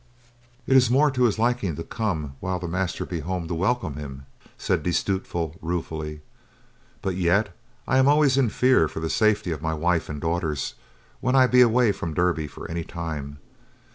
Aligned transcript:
"It 0.65 0.73
be 0.87 0.91
more 0.95 1.11
to 1.11 1.25
his 1.25 1.37
liking 1.37 1.75
to 1.75 1.83
come 1.83 2.33
while 2.39 2.57
the 2.57 2.67
master 2.67 3.05
be 3.05 3.19
home 3.19 3.47
to 3.47 3.53
welcome 3.53 3.97
him," 3.97 4.25
said 4.57 4.81
De 4.81 4.91
Stutevill, 4.91 5.57
ruthfully. 5.61 6.21
"But 7.03 7.15
yet 7.17 7.55
I 7.87 7.99
am 7.99 8.07
always 8.07 8.35
in 8.35 8.49
fear 8.49 8.87
for 8.87 8.99
the 8.99 9.11
safety 9.11 9.51
of 9.51 9.61
my 9.61 9.75
wife 9.75 10.09
and 10.09 10.19
daughters 10.19 10.73
when 11.19 11.35
I 11.35 11.45
be 11.45 11.61
away 11.61 11.91
from 11.91 12.15
Derby 12.15 12.47
for 12.47 12.67
any 12.67 12.83
time. 12.83 13.37